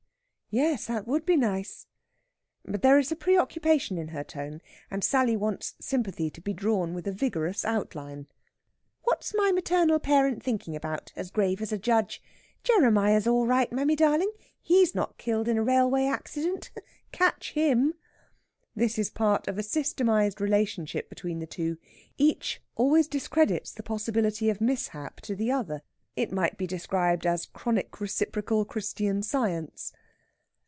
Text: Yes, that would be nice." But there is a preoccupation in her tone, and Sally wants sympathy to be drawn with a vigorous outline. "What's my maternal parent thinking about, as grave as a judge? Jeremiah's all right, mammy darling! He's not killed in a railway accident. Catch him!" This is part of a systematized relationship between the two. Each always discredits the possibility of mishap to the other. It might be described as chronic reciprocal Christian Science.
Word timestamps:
Yes, 0.53 0.87
that 0.87 1.07
would 1.07 1.25
be 1.25 1.37
nice." 1.37 1.87
But 2.65 2.81
there 2.81 2.99
is 2.99 3.09
a 3.09 3.15
preoccupation 3.15 3.97
in 3.97 4.09
her 4.09 4.21
tone, 4.25 4.59
and 4.91 5.01
Sally 5.01 5.37
wants 5.37 5.75
sympathy 5.79 6.29
to 6.29 6.41
be 6.41 6.51
drawn 6.51 6.93
with 6.93 7.07
a 7.07 7.11
vigorous 7.13 7.63
outline. 7.63 8.27
"What's 9.03 9.33
my 9.33 9.53
maternal 9.53 9.97
parent 9.97 10.43
thinking 10.43 10.75
about, 10.75 11.13
as 11.15 11.31
grave 11.31 11.61
as 11.61 11.71
a 11.71 11.77
judge? 11.77 12.21
Jeremiah's 12.65 13.27
all 13.27 13.47
right, 13.47 13.71
mammy 13.71 13.95
darling! 13.95 14.29
He's 14.61 14.93
not 14.93 15.17
killed 15.17 15.47
in 15.47 15.57
a 15.57 15.63
railway 15.63 16.03
accident. 16.03 16.69
Catch 17.13 17.53
him!" 17.53 17.93
This 18.75 18.99
is 18.99 19.09
part 19.09 19.47
of 19.47 19.57
a 19.57 19.63
systematized 19.63 20.41
relationship 20.41 21.07
between 21.07 21.39
the 21.39 21.47
two. 21.47 21.77
Each 22.17 22.61
always 22.75 23.07
discredits 23.07 23.71
the 23.71 23.83
possibility 23.83 24.49
of 24.49 24.59
mishap 24.59 25.21
to 25.21 25.33
the 25.33 25.49
other. 25.53 25.81
It 26.17 26.33
might 26.33 26.57
be 26.57 26.67
described 26.67 27.25
as 27.25 27.45
chronic 27.45 28.01
reciprocal 28.01 28.65
Christian 28.65 29.23
Science. 29.23 29.93